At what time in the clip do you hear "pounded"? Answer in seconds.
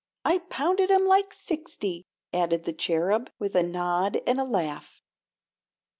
0.39-0.89